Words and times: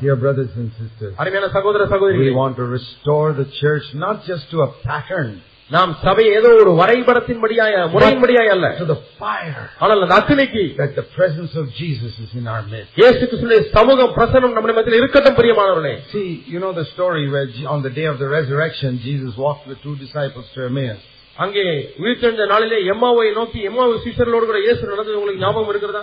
Dear 0.00 0.16
brothers 0.16 0.50
and 0.56 0.70
sisters, 0.74 1.12
அருமையான 1.20 1.46
சகோதர 1.54 1.84
we 2.22 2.30
want 2.34 2.56
to 2.56 2.66
restore 2.70 3.28
the 3.34 3.48
church 3.60 3.86
not 3.96 4.16
just 4.24 4.46
to 4.52 4.58
a 4.60 4.70
pattern, 4.86 5.30
நாம் 5.70 5.90
சபை 6.04 6.24
ஏதோ 6.36 6.50
ஒரு 6.60 6.70
வரைபடத்தின்படியாய 6.80 7.72
முறையின்படியாய் 7.94 8.50
அல்ல 8.54 8.66
to 8.78 8.86
the 8.86 8.98
fire 9.18 9.64
ஆனால் 9.82 10.02
அந்த 10.04 10.14
அக்கினிக்கு 10.18 10.62
that 10.78 10.92
the 11.00 11.06
presence 11.16 11.52
of 11.60 11.66
Jesus 11.80 12.14
is 12.24 12.30
in 12.40 12.46
our 12.46 12.62
midst. 12.72 12.92
இயேசு 13.00 13.20
கிறிஸ்துவின் 13.22 13.66
சமூகம் 13.76 14.14
பிரசனம் 14.18 14.54
நம்முடைய 14.56 14.76
மத்தியில் 14.78 15.00
இருக்கட்டும் 15.02 15.38
பிரியமானவர்களே 15.40 15.94
See, 16.14 16.28
you 16.52 16.60
know 16.64 16.72
the 16.80 16.86
story 16.94 17.24
where 17.34 17.46
Je- 17.56 17.68
on 17.74 17.82
the 17.82 17.92
day 18.00 18.06
of 18.12 18.18
the 18.18 18.30
resurrection, 18.30 18.92
Jesus 19.08 19.32
walked 19.46 19.66
with 19.70 19.80
two 19.86 19.96
disciples 20.04 20.48
to 20.56 20.62
Emmaus. 20.70 21.02
அங்கே 21.36 21.66
உயிர்த்தெழுந்த 22.02 22.46
நாளிலே 22.52 22.78
எம்மாவை 22.92 23.26
நோக்கி 23.36 23.58
எம்மாவு 23.68 24.00
சீசர்களோடு 24.06 24.46
கூட 24.48 24.60
இயேசு 24.64 24.82
நடந்தது 24.90 25.18
உங்களுக்கு 25.18 25.44
ஞாபகம் 25.44 25.70
இருக்கிறதா 25.74 26.02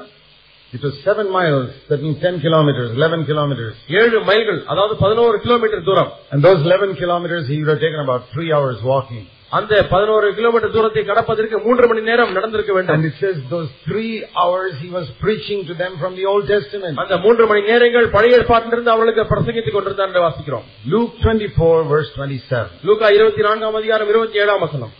It 0.75 0.81
was 0.81 0.95
seven 1.03 1.27
miles, 1.31 1.67
that 1.89 2.01
means 2.01 2.17
10 2.21 2.41
kilometers, 2.41 2.89
11 2.93 3.21
kilometers. 3.25 3.73
ஏழு 3.99 4.17
மைல்கள் 4.29 4.59
அதாவது 4.71 4.95
பதினோரு 5.03 5.37
கிலோமீட்டர் 5.43 5.85
தூரம் 5.85 6.09
And 6.31 6.41
those 6.47 6.59
11 6.65 6.95
kilometers, 6.95 7.43
he 7.47 7.57
would 7.59 7.71
have 7.73 7.81
taken 7.81 8.01
about 8.01 8.23
three 8.33 8.51
hours 8.51 8.77
walking. 8.85 9.23
அந்த 9.51 9.73
பதினோரு 9.91 10.27
கிலோமீட்டர் 10.37 10.73
தூரத்தை 10.75 11.01
கடப்பதற்கு 11.09 11.57
மூன்று 11.65 11.85
மணி 11.89 12.01
நேரம் 12.07 12.33
நடந்திருக்க 12.37 12.71
And 12.73 12.79
வேண்டும் 12.79 13.05
it 13.09 13.15
says 13.21 13.35
those 13.53 13.69
three 13.85 14.11
hours 14.41 14.71
he 14.83 14.89
was 14.89 15.07
preaching 15.21 15.59
to 15.69 15.75
them 15.81 15.93
from 16.01 16.13
the 16.19 16.25
Old 16.31 16.45
Testament. 16.53 16.95
அந்த 17.03 17.17
மூன்று 17.25 17.45
மணி 17.51 17.61
நேரங்கள் 17.71 18.07
பழைய 18.15 18.39
ஏற்பாட்டிலிருந்து 18.39 18.93
அவர்களுக்கு 18.95 19.25
பிரசங்கித்துக் 19.33 19.77
கொண்டிருந்தார் 19.77 20.11
என்று 20.11 20.25
வாசிக்கிறோம் 20.27 20.65
Luke 20.93 21.15
24 21.25 21.79
verse 21.93 22.11
27. 22.17 22.85
லூக்கா 22.89 23.09
இருபத்தி 23.17 23.43
நான்காம் 23.47 23.79
அதிகாரம் 23.81 24.11
இருபத்தி 24.13 24.39
ஏழாம் 24.43 24.63
வசனம் 24.67 24.93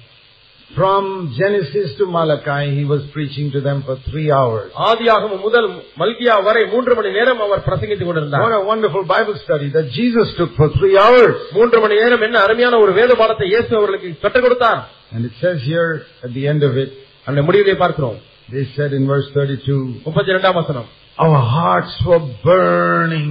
From 0.71 1.05
Genesis 1.37 1.89
to 1.99 2.05
Malachi, 2.09 2.77
he 2.77 2.85
was 2.85 3.03
preaching 3.15 3.47
to 3.53 3.61
them 3.61 3.79
for 3.87 3.95
three 4.09 4.29
hours. 4.31 4.69
ஆதியாகமம் 4.89 5.43
முதல் 5.47 5.67
மல்கியா 6.03 6.35
வரை 6.49 6.63
மூன்று 6.75 6.93
மணி 6.99 7.11
நேரம் 7.17 7.41
அவர் 7.47 7.63
பிரசங்கித்துக் 7.67 8.09
What 8.09 8.19
கொண்டிருந்தார் 8.19 8.55
a 8.59 8.65
wonderful 8.71 9.05
Bible 9.15 9.37
study 9.45 9.69
that 9.77 9.87
Jesus 9.99 10.29
took 10.39 10.53
for 10.61 10.69
three 10.79 10.97
hours. 11.05 11.35
மூன்று 11.59 11.81
மணி 11.85 11.97
நேரம் 12.03 12.25
என்ன 12.27 12.37
அருமையான 12.47 12.79
ஒரு 12.85 12.93
வேத 13.01 13.15
பாடத்தை 13.21 13.49
இயேசு 13.53 13.71
அவர்களுக்கு 13.81 14.11
கற்றுக் 14.25 14.47
கொடுத்தார் 14.47 14.81
And 15.15 15.23
it 15.25 15.35
says 15.43 15.59
here 15.73 15.91
at 16.27 16.33
the 16.39 16.45
end 16.53 16.63
of 16.63 16.75
it, 16.85 16.91
அந்த 17.27 17.41
முடிவிலே 17.49 17.77
பார்க்கிறோம் 17.83 18.19
they 18.55 18.65
said 18.77 18.93
in 18.99 19.05
verse 19.13 19.29
32, 19.35 19.81
முப்பத்தி 20.07 20.33
இரண்டாம் 20.35 20.59
வசனம் 20.63 20.89
Our 21.19 21.41
hearts 21.57 21.95
were 22.09 22.23
burning 22.47 23.31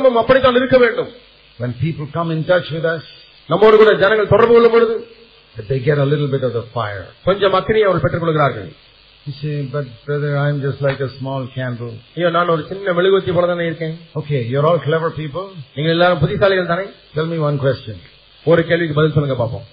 கூட்டமும் 0.00 0.22
அப்படித்தான் 0.22 0.58
இருக்க 0.60 0.78
வேண்டும் 0.84 1.10
When 1.58 1.72
people 1.84 2.06
come 2.18 2.28
in 2.34 2.40
touch 2.50 2.68
with 2.76 2.86
us, 2.92 3.02
நம்மோடு 3.48 3.76
கூட 3.80 3.90
ஜனங்கள் 4.02 4.32
தொடர்பு 4.34 4.52
கொள்ளும் 4.56 4.74
பொழுது 4.76 4.94
they 5.68 5.78
get 5.88 5.98
a 6.04 6.08
little 6.12 6.28
bit 6.34 6.42
of 6.48 6.52
the 6.58 6.62
fire. 6.76 7.02
கொஞ்சம் 7.26 7.54
அக்கினியை 7.58 7.86
அவர்கள் 7.86 8.04
பெற்றுக் 8.04 8.24
கொள்கிறார்கள் 8.24 8.70
You 9.26 9.32
say, 9.40 9.54
but 9.72 9.86
brother, 10.04 10.30
I'm 10.42 10.58
just 10.66 10.78
like 10.86 11.00
a 11.06 11.10
small 11.16 11.42
candle. 11.56 11.90
ஐயோ 12.16 12.28
நான் 12.36 12.52
ஒரு 12.54 12.62
சின்ன 12.70 12.92
மெழுகுவத்தி 12.98 13.32
போல 13.36 13.48
தானே 13.50 13.64
இருக்கேன் 13.70 13.94
Okay, 14.20 14.40
you're 14.52 14.66
all 14.70 14.80
clever 14.86 15.10
people. 15.20 15.46
நீங்கள் 15.74 15.94
எல்லாரும் 15.96 16.20
புத்திசாலிகள் 16.22 16.70
தானே 16.72 16.86
Tell 17.16 17.28
me 17.32 17.38
one 17.48 17.58
question. 17.64 17.96
ஒரு 18.46 18.62
கேள்விக்கு 18.70 18.96
பதில் 18.98 19.16
சொல்லுங்க 19.16 19.36
பாப்போம் 19.42 19.66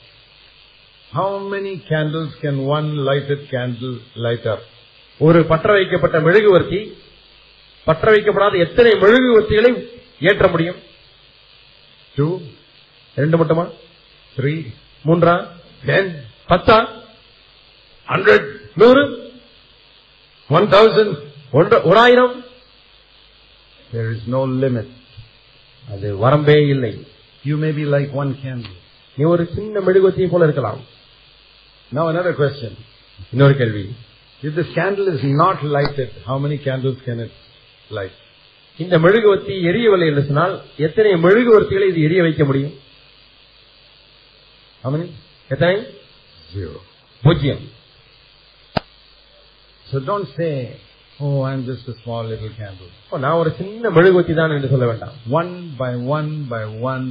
How 1.12 1.30
many 1.54 1.74
candles 1.92 2.32
can 2.44 2.56
one 2.78 2.90
lighted 3.10 3.42
candle 3.54 3.96
light 4.26 4.48
up? 4.54 4.64
ஒரு 5.20 5.40
பற்ற 5.52 5.70
வைக்கப்பட்ட 5.78 6.18
மெழுகுவர்த்தி 6.28 6.82
பற்ற 7.88 8.06
வைக்கப்படாத 8.16 8.58
எத்தனை 8.66 8.92
மெழுகுவர்த்திகளை 9.04 9.72
ஏற்ற 10.31 10.47
முடியும் 10.55 10.81
Two, 12.17 12.31
ரெண்டு 13.17 13.37
மட்டுமா 13.41 13.65
three, 14.37 14.59
மூன்றா 15.05 15.35
ten, 15.89 16.05
பத்தா 16.51 16.77
hundred, 18.09 18.43
நூறு 18.81 19.03
one 20.51 20.67
thousand? 20.75 21.11
ஒன்று 21.59 21.77
ஒரு 21.91 21.99
ஆயிரம் 22.05 22.35
There 23.93 24.11
is 24.17 24.23
no 24.35 24.43
limit. 24.63 24.89
அது 25.85 26.09
வரம்பே 26.25 26.59
இல்லை 26.75 26.93
You 27.45 27.57
may 27.65 27.73
be 27.79 27.85
like 27.95 28.11
one 28.23 28.33
candle. 28.43 28.77
நீ 29.17 29.23
ஒரு 29.35 29.45
சின்ன 29.57 29.81
மெழுகுவத்தியை 29.87 30.29
போல 30.33 30.47
இருக்கலாம் 30.49 30.81
Now 31.93 32.05
another 32.13 32.35
question. 32.41 32.73
இன்னொரு 33.33 33.57
கேள்வி 33.61 33.85
If 34.43 34.53
this 34.59 34.71
candle 34.79 35.09
is 35.15 35.23
not 35.43 35.59
lighted, 35.77 36.11
how 36.29 36.37
many 36.45 36.57
candles 36.67 36.99
can 37.07 37.19
it 37.27 37.33
light? 37.91 38.15
இந்த 38.80 38.96
மெழுகுவத்தி 39.00 39.54
எரியவில்லை 39.70 40.08
என்று 40.08 40.24
சொன்னால் 40.26 40.54
எத்தனை 40.88 41.12
மெழுகுவர்த்திகளை 41.26 41.88
இது 41.92 42.02
எரிய 42.08 42.22
வைக்க 42.22 42.44
முடியும்? 42.46 42.76
எத்தனை. 45.50 45.76
பூஜ்ஜியம் 47.24 47.64
So 49.88 50.00
don't 50.02 50.28
say, 50.38 50.52
oh, 51.20 51.44
I'm 51.44 51.62
just 51.66 51.86
a 51.88 51.96
small 52.02 52.24
little 52.26 52.52
candle. 52.58 52.90
ஓ, 53.12 53.18
நான் 53.18 53.40
ஒரு 53.42 53.52
சின்ன 53.60 53.90
மெழுகுவத்தி 53.90 54.34
தான் 54.40 54.56
என்று 54.56 54.70
சொல்ல 54.74 54.86
வேண்டாம் 54.86 55.14
One 55.40 55.52
by 55.78 55.92
one 56.16 56.30
by 56.50 56.62
one, 56.86 57.06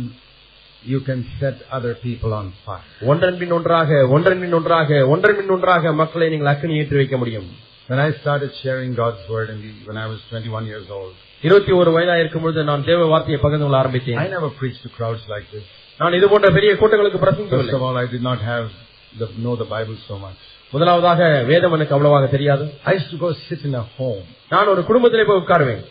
you 0.82 1.00
can 1.00 1.20
set 1.40 1.56
other 1.70 1.94
people 2.02 2.32
on 2.40 2.46
fire. 2.66 2.84
ஒன்றன் 3.12 3.38
பின் 3.38 3.54
ஒன்றாக 3.58 4.00
ஒன்றன் 4.16 4.40
பின் 4.40 4.52
ஒன்றாக 4.52 4.98
ஒன்றன் 5.14 5.38
பின் 5.38 5.54
ஒன்றாக 5.56 5.92
மக்களை 6.02 6.28
நீங்கள் 6.28 6.52
அக்கினி 6.52 6.76
ஏற்றி 6.82 6.98
வைக்க 7.00 7.16
முடியும் 7.16 7.48
When 7.88 8.00
I 8.00 8.10
started 8.20 8.52
sharing 8.62 8.92
God's 8.94 9.24
word 9.32 9.48
in 9.50 9.58
the, 9.64 9.72
when 9.88 9.96
I 9.96 10.06
was 10.12 10.20
21 10.30 10.66
years 10.66 10.86
old, 10.90 11.14
இருபத்தி 11.43 11.71
ஒரு 11.79 11.91
வயதாக 11.95 12.21
இருக்கும் 12.23 12.43
பொழுது 12.45 12.63
நான் 12.69 12.83
தேவ 12.89 13.05
வார்த்தையை 13.11 13.39
பகிர்ந்து 13.43 13.65
கொள்ள 13.65 13.77
ஆரம்பித்தேன் 13.79 14.19
I 14.23 14.29
never 14.35 14.49
preached 14.59 14.81
to 14.85 14.91
crowds 14.97 15.23
like 15.33 15.47
this. 15.53 15.65
நான் 15.99 16.15
இது 16.19 16.27
போன்ற 16.33 16.49
பெரிய 16.57 16.71
கூட்டங்களுக்கு 16.81 17.19
First 17.19 17.25
பிரசங்கிக்கவில்லை 17.25 17.75
of 17.79 17.85
all, 17.87 17.97
I 18.03 18.07
did 18.07 18.23
not 18.29 18.39
have 18.51 18.67
the, 19.13 19.27
know 19.43 19.55
the 19.55 19.69
Bible 19.75 19.97
so 20.09 20.17
much. 20.17 20.39
முதலாவதாக 20.73 21.21
வேதம் 21.49 21.73
எனக்கு 21.77 21.95
அவ்வளவாக 21.95 22.27
தெரியாது 22.35 22.65
I 22.89 22.95
used 22.97 23.09
to 23.09 23.19
go 23.25 23.29
sit 23.47 23.63
in 23.69 23.73
a 23.75 23.85
home 23.97 24.21
நான் 24.51 24.71
ஒரு 24.73 24.83
குடும்பத்திலே 24.89 25.25
போய் 25.29 25.41
உட்காருவேன் 25.43 25.83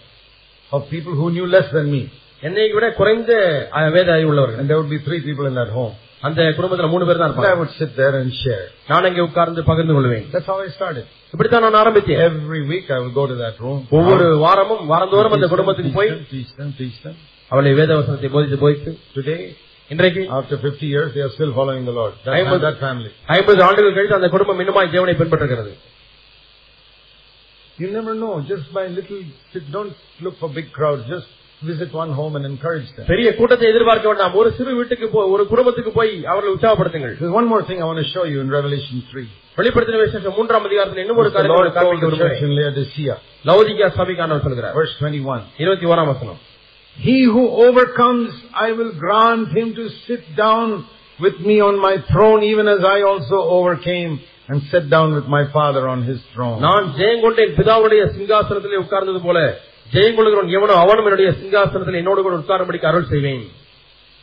of 0.72 0.82
people 0.88 1.14
who 1.20 1.28
knew 1.34 1.46
less 1.48 1.68
than 1.76 1.88
me. 1.94 2.02
என்னை 2.42 2.66
விட 2.76 2.86
குறைந்த 2.98 3.32
அஹ், 3.78 3.90
வேத 3.96 4.08
அறிவு 4.14 4.30
உள்ளவர்கள் 4.32 4.60
And 4.62 4.70
there 4.70 4.80
would 4.82 4.92
be 4.96 5.02
three 5.08 5.20
people 5.26 5.46
in 5.46 5.56
that 5.60 5.72
home. 5.78 5.94
அந்த 6.24 6.40
குடும்பத்துல 6.56 6.88
மூணு 6.94 7.04
பேர் 7.08 7.20
தான் 7.20 7.28
And 7.28 7.36
I 7.36 7.38
இருப்பாங்க 7.38 7.58
would 7.60 7.72
sit 7.80 7.92
there 8.00 8.14
and 8.20 8.30
share. 8.40 8.64
நான் 8.90 9.06
அங்கே 9.08 9.22
உட்கார்ந்து 9.28 9.62
பகிர்ந்து 9.70 9.94
கொள்வேன் 9.96 10.26
That's 10.34 10.48
how 10.52 10.58
I 10.66 10.70
started. 10.76 11.04
இப்படித்தான் 11.34 11.64
நான் 11.66 11.78
ஆரம்பித்தேன் 11.82 12.20
Every 12.28 12.62
week 12.72 12.86
I 12.96 13.00
would 13.02 13.14
go 13.14 13.24
to 13.32 13.36
that 13.42 13.56
room. 13.64 13.80
ஒவ்வொரு 13.98 14.26
வாரமும் 14.44 14.84
வாரந்தோறும் 14.92 15.26
அந்த 15.28 15.38
Teach 15.38 15.46
them, 15.46 15.54
குடும்பத்துக்கு 15.54 15.90
teach 15.90 15.98
போய் 16.00 16.10
them, 16.12 16.22
teach 16.34 16.52
them, 16.60 16.70
teach 16.80 16.98
them. 17.06 17.16
அவளை 17.50 17.72
வேதவசனத்தை 17.80 18.30
போதித்து 18.34 18.58
போதித்து 18.58 18.90
Today, 19.14 19.40
இன்றைக்கு 19.90 20.22
after 20.38 20.56
50 20.66 20.88
years, 20.94 21.08
they 21.14 21.22
are 21.26 21.32
still 21.36 21.52
following 21.52 21.84
the 21.84 21.94
Lord. 22.00 22.12
That, 22.24 22.34
I 22.34 22.42
was- 22.44 22.62
that 22.66 22.78
family. 22.80 23.12
ஐம்பது 23.36 23.62
ஆண்டுகள் 23.68 23.96
கழித்து 23.96 24.18
அந்த 24.18 24.30
குடும்பம் 24.34 24.60
இன்னுமாய் 24.64 24.92
தேவனை 24.96 25.14
பின்பற்றுகிறது 25.22 25.72
You 27.78 27.90
never 27.90 28.14
know. 28.14 28.32
Just 28.42 28.72
by 28.74 28.86
little, 28.88 29.20
don't 29.70 29.92
look 30.20 30.36
for 30.36 30.48
big 30.50 30.72
crowds. 30.72 31.04
Just 31.08 31.28
visit 31.64 31.90
one 31.94 32.10
home 32.12 32.34
and 32.36 32.44
encourage 32.46 32.88
them. 32.96 33.04
பெரிய 33.10 33.28
கூட்டத்தை 33.38 33.66
எதிர்பார்க்க 33.72 34.10
வேண்டாம் 34.10 34.36
ஒரு 34.40 34.50
சிறு 34.58 34.72
வீட்டுக்கு 34.78 35.06
போய் 35.14 35.30
ஒரு 35.34 35.44
குடும்பத்துக்கு 35.50 35.92
போய் 35.98 36.12
அவர்களை 36.32 36.52
உற்சாகப்படுத்துங்கள் 36.56 37.14
There's 37.20 37.36
one 37.40 37.48
more 37.52 37.62
thing 37.68 37.78
I 37.84 37.88
want 37.90 38.00
to 38.04 38.08
show 38.14 38.24
you 38.32 38.38
in 38.44 38.50
Revelation 38.58 38.96
3. 39.10 39.26
வெளிப்படுத்தின 39.58 40.00
விசேஷம் 40.04 40.36
மூன்றாம் 40.38 40.66
அதிகாரத்தில் 40.68 41.02
இன்னும் 41.04 41.20
ஒரு 41.22 41.30
The 41.30 41.36
காரியத்தை 41.36 41.54
Lord 41.54 41.66
உங்களுக்கு 41.66 41.80
told 41.80 41.90
காண்பிக்க 41.90 42.12
the 42.12 42.22
church 42.22 42.38
விரும்புகிறேன் 42.38 42.46
in 42.46 42.56
Laodicea. 42.60 43.14
லௌதிகா 43.50 43.88
சபைக்கானவர் 43.98 44.46
சொல்கிறார் 44.46 44.74
Verse 44.80 44.94
21. 45.00 45.42
இருபத்தி 45.64 45.86
ஓராம் 45.92 46.10
வசனம் 46.12 46.40
He 46.96 47.18
who 47.34 47.42
overcomes, 47.64 48.30
I 48.60 48.72
will 48.72 48.92
grant 48.98 49.48
him 49.58 49.68
to 49.74 49.84
sit 50.06 50.24
down 50.36 50.66
with 51.18 51.36
me 51.40 51.56
on 51.60 51.74
my 51.80 51.94
throne, 52.10 52.40
even 52.44 52.66
as 52.68 52.82
I 52.86 53.02
also 53.10 53.36
overcame 53.56 54.12
and 54.48 54.58
sat 54.70 54.86
down 54.90 55.08
with 55.18 55.26
my 55.28 55.42
Father 55.56 55.82
on 55.92 56.00
his 56.02 56.20
throne. 56.32 56.56
நான் 56.66 56.86
ஜெயங்கொண்டேன் 56.98 57.54
பிதாவுடைய 57.58 58.02
சிங்காசனத்திலே 58.16 58.80
உட்கார்ந்தது 58.84 59.20
போல 59.26 59.38
ஜெயங்கொள்கிறவன் 59.86 60.52
எவனோ 60.58 60.74
அவனும் 60.82 61.08
என்னுடைய 61.08 61.30
சிங்காசனத்தில் 61.40 62.00
என்னோடு 62.02 62.22
கூட 62.22 62.36
உட்காரும்படிக்கு 62.42 62.90
அருள் 62.92 63.10
செய்வேன் 63.14 63.46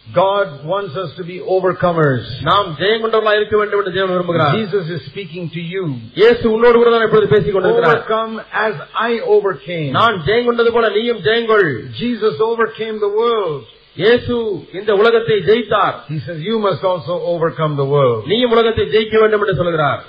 God 0.07 0.63
wants 0.65 0.95
us 0.95 1.09
to 1.17 1.23
be 1.23 1.37
overcomers. 1.55 2.25
நாம் 2.41 2.67
ஜெயங்கொண்டவர்களாக 2.81 3.39
இருக்க 3.39 3.55
வேண்டும் 3.57 3.79
என்று 3.81 3.93
தேவன் 3.95 4.13
விரும்புகிறார் 4.13 4.53
Jesus 4.57 4.85
is 4.95 5.01
speaking 5.09 5.45
to 5.55 5.61
you. 5.73 5.83
இயேசு 6.19 6.43
உன்னோடு 6.53 6.77
கூட 6.77 6.91
தான் 6.93 7.05
இப்பொழுது 7.07 7.31
பேசிக் 7.33 7.55
கொண்டிருக்கிறார் 7.55 7.97
Overcome 7.97 8.35
as 8.67 8.75
I 9.07 9.13
overcame. 9.35 9.89
நான் 9.97 10.17
ஜெயங்கொண்டது 10.27 10.71
போல 10.75 10.89
நீயும் 10.97 11.21
ஜெயங்கொள் 11.27 11.67
Jesus 12.03 12.37
overcame 12.49 12.97
the 13.05 13.11
world. 13.19 13.63
இயேசு 13.97 14.33
இந்த 14.79 14.91
உலகத்தை 15.01 15.37
ஜெயித்தார் 15.49 15.95
He 16.13 16.19
says 16.25 16.39
you 16.49 16.57
must 16.67 16.83
also 16.91 17.15
overcome 17.33 17.75
the 17.83 17.89
world. 17.95 18.21
நீயும் 18.31 18.53
உலகத்தை 18.57 18.85
ஜெயிக்க 18.95 19.17
வேண்டும் 19.23 19.43
என்று 19.45 19.57
சொல்கிறார் 19.61 20.03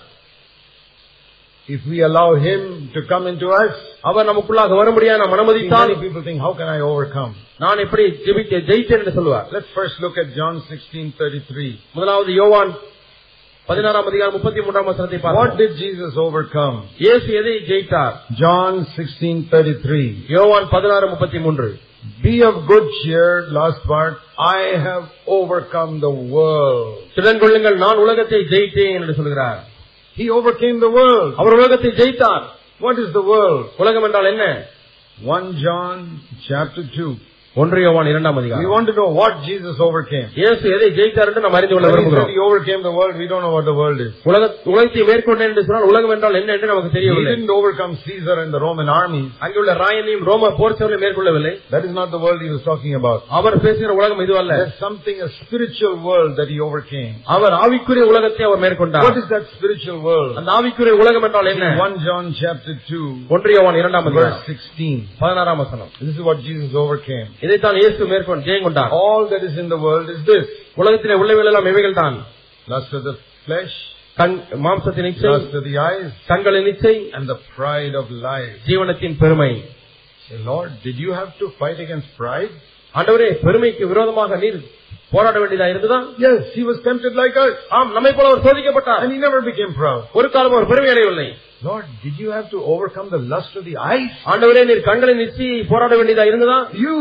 if 1.69 1.81
we 1.87 2.01
allow 2.03 2.29
Him 2.37 2.61
to 2.95 3.01
come 3.05 3.27
into 3.27 3.49
us, 3.55 3.75
அவர் 4.09 4.29
நமக்குள்ளாக 4.31 4.77
வரும்படியா 4.81 5.15
நாம் 5.21 5.31
see, 5.31 5.37
அனுமதித்தால் 5.39 5.91
many 5.91 6.03
people 6.05 6.23
think, 6.29 6.39
how 6.47 6.53
can 6.61 6.69
I 6.77 6.81
overcome? 6.91 7.33
நான் 7.65 7.83
எப்படி 7.85 8.05
ஜெபிக்க 8.27 8.61
ஜெயித்தேன் 8.71 9.01
என்று 9.03 9.15
சொல்லுவார் 9.19 9.49
Let's 9.57 9.73
first 9.79 9.97
look 10.05 10.17
at 10.23 10.29
John 10.39 10.55
16:33. 10.69 11.67
முதலாவது 11.97 12.33
யோவான் 12.41 12.73
பதினாறாம் 13.69 14.07
அதிகாரம் 14.11 14.37
முப்பத்தி 14.37 14.61
மூன்றாம் 14.67 14.89
வசனத்தை 14.91 15.19
What 15.19 15.27
பார்ப்போம் 15.27 15.59
did 15.63 15.73
Jesus 15.83 16.15
overcome? 16.27 16.77
இயேசு 17.05 17.29
எதை 17.41 17.57
ஜெயித்தார் 17.71 18.15
John 18.43 18.75
16:33. 18.97 20.07
யோவான் 20.37 20.69
பதினாறு 20.77 21.09
முப்பத்தி 21.15 21.41
மூன்று 21.47 21.69
Be 22.23 22.35
of 22.43 22.55
good 22.67 22.87
cheer, 22.99 23.27
last 23.51 23.81
part. 23.85 24.15
I 24.39 24.63
have 24.79 25.05
overcome 25.39 25.93
the 26.01 26.13
world. 26.35 26.95
திறன் 27.17 27.41
கொள்ளுங்கள் 27.43 27.77
நான் 27.85 28.03
உலகத்தை 28.05 28.41
ஜெயித்தேன் 28.53 28.95
என்று 28.99 29.15
சொல்கிறார் 29.21 29.59
He 30.17 30.27
overcame 30.39 30.79
the 30.87 30.93
world. 30.99 31.33
அவர் 31.41 31.57
உலகத்தை 31.59 31.91
ஜெயித்தார் 32.01 32.45
What 32.83 32.99
is 32.99 33.13
the 33.13 33.23
world? 33.23 33.67
உலகம் 33.77 34.03
என்றால் 34.03 34.25
என்ன 34.25 34.67
1 35.25 35.53
John 35.65 36.21
chapter 36.49 36.83
2. 36.97 37.19
ஒன்று 37.57 37.79
யோவான் 37.85 38.09
இரண்டாம் 38.11 38.37
We 38.37 38.41
அதிகாரம் 38.43 38.73
want 38.73 38.89
to 38.89 38.95
know 38.99 39.07
what 39.19 39.33
Jesus 39.47 39.77
overcame. 39.87 40.27
இயேசு 40.41 40.65
எதை 40.75 40.89
ஜெயித்தார் 40.99 41.29
என்று 41.31 41.41
நாம் 41.45 41.57
அறிந்து 41.59 41.75
கொள்ள 41.77 41.87
When 41.87 41.95
he 41.95 42.03
said 42.03 42.05
விரும்புகிறோம் 42.05 42.29
he 42.35 42.41
overcame 42.47 42.83
the 42.87 42.93
world, 42.99 43.15
we 43.23 43.27
don't 43.31 43.43
know 43.47 43.55
what 43.55 43.65
the 43.71 43.75
world 43.81 44.01
is. 44.05 44.13
உலக 44.31 44.43
உலகத்தை 44.73 45.03
மேற்கொண்டேன் 45.09 45.51
என்று 45.51 45.63
சொன்னால் 45.69 45.87
உலகம் 45.91 46.13
என்றால் 46.17 46.37
என்ன 46.41 46.53
என்று 46.57 46.69
நமக்கு 46.73 46.91
He 46.91 46.97
தெரியவில்லை 46.99 47.33
didn't 47.33 47.53
overcome 47.57 47.93
Caesar 48.05 48.37
and 48.43 48.53
the 48.57 48.61
Roman 48.67 48.91
armies. 48.99 49.31
அங்குள்ள 49.47 49.75
ராயனையும் 49.83 50.23
ரோம 50.31 50.51
போர்ச்சவர்களையும் 50.61 51.05
மேற்கொள்ளவில்லை 51.07 51.53
That 51.75 51.87
is 51.89 51.95
not 52.01 52.11
the 52.17 52.21
world 52.27 52.39
he 52.47 52.53
was 52.57 52.63
talking 52.71 52.95
about. 53.01 53.19
அவர் 53.39 53.57
பேசுகிற 53.67 53.91
உலகம் 54.01 54.23
இது 54.27 54.37
அல்ல 54.43 54.53
There's 54.61 54.79
something, 54.87 55.17
a 55.29 55.31
spiritual 55.41 55.97
world 56.09 56.33
that 56.41 56.51
he 56.55 56.61
overcame. 56.69 57.11
அவர் 57.37 57.57
ஆவிக்குரிய 57.63 58.07
உலகத்தை 58.13 58.45
அவர் 58.49 58.57
What 58.57 58.65
மேற்கொண்டார் 58.67 59.19
is 59.23 59.29
that 59.35 59.47
spiritual 59.57 59.99
world? 60.09 60.33
அந்த 60.43 60.53
ஆவிக்குரிய 60.59 60.95
உலகம் 61.03 61.27
என்றால் 61.31 61.51
என்ன 61.55 61.73
1 61.83 62.07
John 62.07 62.25
chapter 62.43 62.77
2, 62.93 63.03
ஒன்று 63.35 63.57
யோவான் 63.59 63.81
இரண்டாம் 63.83 64.07
verse 64.11 64.17
அதிகாரம் 64.21 64.47
16. 64.55 64.95
பதினாறாம் 65.25 65.61
வசனம் 65.65 65.91
This 66.05 66.15
is 66.17 66.25
what 66.31 66.41
Jesus 66.49 66.73
overcame. 66.85 67.29
இதைத்தான் 67.45 67.79
இயேசு 67.81 68.09
மேற்கொண்டு 68.13 68.47
ஜெயம் 68.49 68.67
கொண்டார் 68.67 68.93
All 69.01 69.23
that 69.33 69.43
is 69.43 69.57
in 69.59 69.69
the 69.69 69.81
world 69.87 70.09
is 70.15 70.21
this. 70.31 70.47
உலகத்திலே 70.77 71.19
உள்ளவைகள் 71.21 71.51
எல்லாம் 71.53 71.69
இவைகள் 71.73 71.99
தான் 72.03 72.17
Lust 72.69 72.93
of 72.93 73.03
the 73.03 73.15
flesh, 73.47 73.75
கண் 74.17 74.37
மாம்சத்தின் 74.67 75.09
இச்சை 75.11 75.29
lust 75.29 75.53
of 75.55 75.65
the 75.69 75.77
eyes, 75.89 76.09
கண்களின் 76.31 76.71
இச்சை 76.73 76.95
and 77.17 77.27
the 77.33 77.39
pride 77.57 77.95
of 78.01 78.07
life. 78.29 78.55
ஜீவனத்தின் 78.71 79.19
பெருமை 79.23 79.53
Say, 80.29 80.39
Lord, 80.47 80.71
did 80.87 80.97
you 80.99 81.13
have 81.13 81.31
to 81.39 81.47
fight 81.61 81.79
against 81.81 82.09
pride? 82.19 82.53
ஆண்டவரே 82.95 83.29
பெருமைக்கு 83.45 83.85
விரோதமாக 83.91 84.37
நீர் 84.43 84.59
போராட 85.13 85.37
வேண்டியதா 85.43 85.67
இருந்ததா 85.73 85.99
Yes, 86.25 86.39
he 86.57 86.63
was 86.69 86.79
tempted 86.87 87.13
like 87.21 87.37
us. 87.45 87.55
ஆம் 87.79 87.93
நம்மை 87.97 88.13
போல 88.17 88.29
அவர் 88.31 88.45
சோதிக்கப்பட்டார் 88.47 89.03
And 89.05 89.13
he 89.15 89.21
never 89.27 89.41
became 89.43 89.73
proud. 89.81 90.01
ஒரு 90.19 90.29
காலம் 90.35 90.57
அவர் 90.57 90.71
பெருமை 90.73 90.91
அடையவில்லை 90.95 91.29
Lord, 91.63 91.87
did 92.03 92.17
you 92.23 92.29
have 92.31 92.49
to 92.51 92.59
overcome 92.73 93.09
the 93.15 93.21
lust 93.33 93.55
of 93.61 93.65
the 93.71 93.77
eyes? 93.93 94.11
ஆண்டவரே 94.33 94.63
நீர் 94.69 94.83
கண்களின் 94.89 95.25
இச்சையை 95.27 95.59
போராட 95.73 95.93
வேண்டியதா 96.01 96.27
இருந்ததா 96.31 96.59
You, 96.85 96.97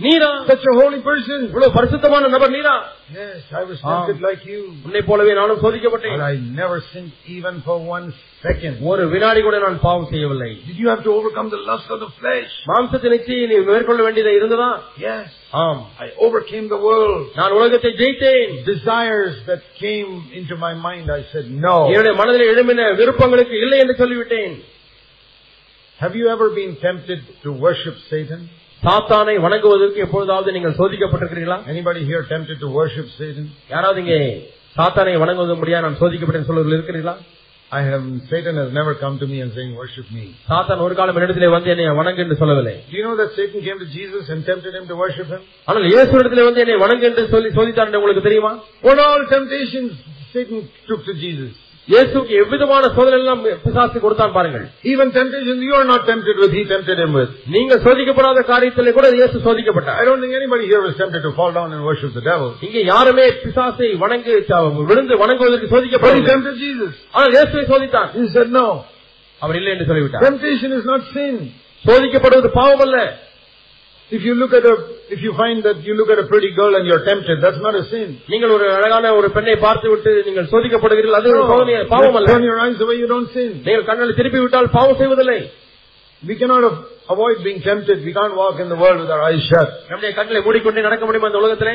நீரா 0.00 0.28
such 0.50 0.62
a 0.70 0.74
holy 0.80 0.98
person. 1.08 1.38
இவ்வளவு 1.48 1.74
பரிசுத்தமான 1.76 2.28
நபர் 2.34 2.52
நீரா 2.56 2.74
Yes, 3.16 3.40
I 3.60 3.64
was 3.70 3.78
tempted 3.84 4.18
like 4.26 4.42
you. 4.52 4.60
உன்னை 4.86 5.00
போலவே 5.08 5.32
நானும் 5.38 5.60
சோதிக்கப்பட்டேன் 5.64 6.14
But 6.16 6.24
I 6.28 6.36
never 6.60 6.76
sinned 6.92 7.12
even 7.36 7.54
for 7.66 7.76
one 7.96 8.06
second. 8.46 8.74
ஒரு 8.90 9.02
வினாடி 9.14 9.40
கூட 9.46 9.56
நான் 9.64 9.76
பாவம் 9.86 10.08
செய்யவில்லை 10.12 10.50
Did 10.68 10.78
you 10.82 10.88
have 10.92 11.02
to 11.08 11.12
overcome 11.18 11.48
the 11.56 11.60
lust 11.70 11.88
of 11.94 12.00
the 12.04 12.10
flesh? 12.20 12.52
மாம்சத்தின் 12.70 13.16
இச்சையை 13.18 13.44
நீ 13.50 13.58
மேற்கொள்ள 13.70 14.00
வேண்டியதா 14.06 14.32
இருந்ததா 14.38 14.70
Yes. 15.08 15.28
ஆம் 15.64 15.82
I 16.06 16.10
overcame 16.28 16.66
the 16.74 16.80
world. 16.88 17.20
நான் 17.40 17.56
உலகத்தை 17.58 17.92
ஜெயித்தேன் 18.02 18.54
Desires 18.72 19.36
that 19.50 19.62
came 19.84 20.10
into 20.40 20.56
my 20.66 20.72
mind, 20.88 21.06
I 21.18 21.22
said 21.34 21.48
no. 21.68 21.76
என்னுடைய 21.92 22.14
மனதில் 22.22 22.50
எழும்பின 22.52 22.88
விருப்பங்களுக்கு 23.02 23.56
இல்லை 23.66 23.80
என்று 23.84 23.96
சொல்லிவிட்டேன் 24.02 24.56
Have 26.00 26.16
you 26.16 26.28
ever 26.30 26.48
been 26.50 26.74
tempted 26.88 27.20
to 27.44 27.50
worship 27.66 27.98
Satan? 28.12 28.42
சாத்தானை 28.85 29.35
வணங்குவதற்கு 29.45 29.99
எப்பொழுதாவது 30.05 30.49
நீங்கள் 30.55 30.75
சோதிக்கப்பட்டிருக்கிறீர்களா 30.79 31.57
Anybody 31.73 32.01
here 32.09 32.21
tempted 32.33 32.57
to 32.63 32.69
worship 32.79 33.07
Satan? 33.19 33.45
யாராவது 33.73 33.99
இங்கே 34.03 34.19
சாத்தானை 34.75 35.15
வணங்குவது 35.23 35.55
முடியாது 35.61 35.85
நான் 35.87 36.01
சோதிக்கப்பட்டேன் 36.03 36.49
சொல்வதில் 36.51 36.77
இருக்கிறீர்களா 36.77 37.15
I 37.71 37.81
have, 37.83 38.03
Satan 38.31 38.55
has 38.61 38.69
never 38.71 38.91
come 38.95 39.15
to 39.21 39.27
me 39.29 39.37
and 39.43 39.51
saying 39.55 39.71
worship 39.79 40.07
me. 40.17 40.25
சாத்தான் 40.49 40.83
ஒரு 40.85 40.93
காலம் 40.97 41.17
என்னிடத்திலே 41.17 41.47
வந்து 41.55 41.69
என்னை 41.73 41.85
வணங்கு 41.99 42.21
என்று 42.23 42.37
சொல்லவில்லை 42.41 42.75
Do 42.91 42.97
you 42.99 43.05
know 43.07 43.15
that 43.21 43.31
Satan 43.39 43.59
came 43.67 43.79
to 43.83 43.87
Jesus 43.95 44.25
and 44.33 44.39
tempted 44.45 44.73
him 44.77 44.85
to 44.91 44.95
worship 44.95 45.29
him? 45.33 45.41
ஆனால் 45.67 45.87
இயேசு 45.91 46.11
இடத்திலே 46.19 46.45
வந்து 46.49 46.61
என்னை 46.65 46.77
வணங்கு 46.83 47.07
என்று 47.09 47.23
சொல்லி 47.33 47.51
சோதித்தார் 47.57 47.89
என்று 47.89 48.01
உங்களுக்கு 48.01 48.27
தெரியுமா 48.27 48.51
What 48.83 48.99
all 49.05 49.23
temptations 49.35 49.93
Satan 50.35 50.59
took 50.89 51.01
to 51.09 51.15
Jesus? 51.25 51.53
இயேசுக்கு 51.93 52.33
எவ்விதமான 52.43 52.83
சோதனை 52.95 53.17
எல்லாம் 53.21 53.41
பிசாசு 53.63 53.97
கொடுத்தான் 54.03 54.33
பாருங்கள். 54.37 54.63
Even 54.91 55.11
temptation 55.17 55.59
you 55.67 55.73
are 55.79 55.87
not 55.91 56.05
tempted 56.09 56.39
with 56.43 56.55
he 56.57 56.63
tempted 56.71 57.01
him 57.03 57.15
with 57.19 57.33
நீங்க 57.55 57.73
சோதிக்கப்படாத 57.85 58.43
காரியத்திலே 58.51 58.93
கூட 58.97 59.09
இயேசு 59.19 59.35
சோதிக்கப்பட்டார். 59.47 59.97
I 60.01 60.05
don't 60.07 60.23
think 60.25 60.37
anybody 60.39 60.65
here 60.69 60.83
was 60.85 60.97
tempted 61.01 61.25
to 61.27 61.33
fall 61.37 61.53
down 61.57 61.73
and 61.75 61.85
worship 61.89 62.13
the 62.17 62.23
devil 62.29 62.53
இங்க 62.67 62.79
யாருமே 62.93 63.25
பிசாசை 63.43 63.89
வணங்கி 64.05 64.33
விழுந்து 64.89 65.15
வணங்குவதற்கு 65.23 65.69
சோதிக்கப்படவில்லை. 65.75 66.29
டெம்ப்டட் 66.31 66.59
ஜீசஸ் 66.63 66.97
ஆனால் 67.15 67.31
இயேசுவை 67.37 67.65
சோதித்தான். 67.73 68.09
ஹி 68.17 68.25
செட் 68.37 68.53
நோ 68.59 68.65
அவர் 69.41 69.59
இல்லை 69.61 69.71
என்று 69.75 69.87
சொல்லிவிட்டார். 69.91 70.23
Temptation 70.27 70.75
is 70.79 70.89
not 70.93 71.07
sin. 71.15 71.37
சோதிக்கப்படுவது 71.85 72.49
பாவம் 72.59 72.83
அல்ல 72.87 72.97
if 74.11 74.23
you 74.27 74.33
look 74.41 74.55
at 74.59 74.67
if 75.14 75.20
you 75.26 75.32
find 75.34 75.58
that 75.66 75.78
you 75.86 75.94
look 75.94 76.10
at 76.14 76.18
a 76.18 76.28
pretty 76.32 76.50
girl 76.54 76.72
and 76.78 76.84
you're 76.88 77.04
tempted, 77.04 77.36
that's 77.44 77.60
not 77.66 77.74
a 77.74 77.84
sin. 77.92 78.08
நீங்கள் 78.32 78.52
ஒரு 78.56 78.66
அழகான 78.78 79.12
ஒரு 79.18 79.28
பெண்ணை 79.36 79.56
பார்த்து 79.66 79.88
விட்டு 79.92 80.12
நீங்கள் 80.28 80.48
சோதிக்கப்படுகிறீர்கள் 80.52 81.18
அது 81.20 81.30
ஒரு 81.34 81.42
சோதனை 81.52 81.74
பாவம் 81.94 82.06
Just 82.08 82.20
அல்ல 82.20 82.32
turn 82.32 82.44
your 82.50 82.58
eyes 82.64 82.80
away, 82.86 82.96
you 83.02 83.08
don't 83.14 83.30
sin. 83.36 83.50
நீங்கள் 83.68 83.86
கண்களை 83.90 84.14
திருப்பி 84.20 84.40
விட்டால் 84.44 84.70
பாவம் 84.78 85.00
செய்வதில்லை 85.02 85.40
We 86.22 86.34
cannot 86.40 86.64
av- 86.68 86.80
avoid 87.14 87.36
being 87.44 87.60
tempted. 87.62 87.98
We 88.06 88.12
can't 88.12 88.34
walk 88.36 88.56
in 88.64 88.68
the 88.68 88.78
world 88.82 88.98
with 89.02 89.12
our 89.14 89.22
eyes 89.28 89.42
shut. 89.50 89.68
நம்முடைய 89.90 90.12
கண்களை 90.18 90.40
மூடிக்கொண்டே 90.46 90.82
நடக்க 90.88 91.04
முடியுமா 91.08 91.30
இந்த 91.32 91.40
உலகத்திலே 91.44 91.74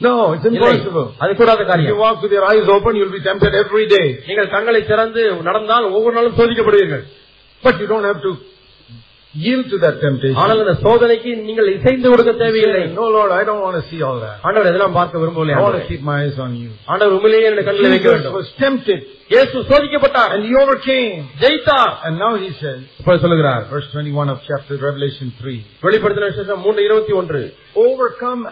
No, 0.00 0.12
it's 0.34 0.46
இல்லை 0.48 0.60
impossible. 0.70 1.04
அது 1.22 1.32
கூடாத 1.40 1.58
If 1.58 1.64
you 1.64 1.70
காரியம் 1.72 2.00
walk 2.04 2.16
with 2.24 2.32
your 2.36 2.46
eyes 2.50 2.66
open, 2.76 2.92
you'll 2.98 3.14
be 3.18 3.22
tempted 3.28 3.52
every 3.62 3.86
day. 3.96 4.06
நீங்கள் 4.28 4.50
கண்களை 4.56 4.80
திறந்து 4.90 5.22
நடந்தால் 5.48 5.86
ஒவ்வொரு 5.98 6.14
நாளும் 6.18 6.36
சோதிக்கப்படுவீர்கள் 6.40 7.04
But 7.64 7.76
you 7.82 7.86
don't 7.92 8.06
have 8.10 8.20
to 8.26 8.32
yield 9.34 9.66
to 9.70 9.78
that 9.84 9.96
temptation. 10.02 10.36
ஆனால் 10.42 10.60
அந்த 10.64 10.74
சோதனைக்கு 10.84 11.30
நீங்கள் 11.48 11.70
இசைந்து 11.76 12.08
கொடுக்க 12.12 12.32
தேவையில்லை 12.42 12.82
Say, 12.82 12.92
no, 13.00 13.06
Lord, 13.16 13.30
I 13.38 13.44
don't 13.48 13.62
want 13.66 13.76
to 13.80 13.84
see 13.90 14.00
all 14.08 14.18
that. 14.26 14.36
ஆண்டவர் 14.46 14.70
இதெல்லாம் 14.72 14.96
பார்க்க 15.00 15.22
விரும்பவில்லை 15.22 15.54
I 15.54 15.60
want 15.60 15.66
to 15.66 15.72
ஆண்டவரே. 15.72 15.90
keep 15.92 16.04
my 16.10 16.16
eyes 16.22 16.38
on 16.46 16.52
you. 16.62 16.70
ஆண்டவர் 16.92 17.16
உண்மையிலேயே 17.18 17.48
என்னுடைய 17.48 17.66
கண்ணில் 17.70 17.92
வைக்க 17.94 18.06
Jesus 18.06 18.16
வேண்டும் 18.16 18.38
was 18.40 18.50
tempted 18.64 19.02
இயேசு 19.32 19.58
சோதிக்கப்பட்டார் 19.70 20.30
and 20.34 20.42
he 20.48 20.54
overcame. 20.62 21.12
ஜெயித்தார் 21.42 21.92
And 22.06 22.14
now 22.24 22.32
he 22.44 22.50
says, 22.62 22.78
இப்ப 23.00 23.18
சொல்லுகிறார் 23.24 23.62
verse 23.74 23.88
21 23.92 24.34
of 24.34 24.40
chapter 24.50 24.74
Revelation 24.88 25.28
3, 25.42 25.58
வெளிப்படுத்தின 25.84 26.30
விசேஷம் 26.32 26.64
மூன்று 26.66 26.82
இருபத்தி 26.88 27.14
ஒன்று 27.20 27.42
overcome 27.84 28.42